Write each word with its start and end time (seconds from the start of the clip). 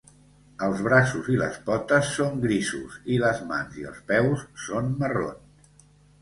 Els 0.67 0.79
braços 0.85 1.27
i 1.33 1.35
les 1.41 1.59
potes 1.67 2.09
són 2.13 2.39
grisos 2.45 2.97
i 3.17 3.19
les 3.25 3.43
mans 3.53 3.79
i 3.83 3.87
els 3.91 4.01
peus 4.13 4.43
són 4.65 4.91
marrons. 5.05 5.71